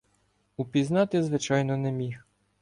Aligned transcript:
Упізнати, 0.57 1.23
звичайно, 1.23 1.77
не 1.77 1.91
міг. 1.91 2.25